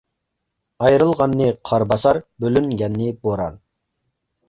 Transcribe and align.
ئايرىلغاننى 0.85 1.51
قار 1.71 1.87
باسار، 1.93 2.23
بۆلۈنگەننى 2.47 3.15
بوران. 3.25 3.65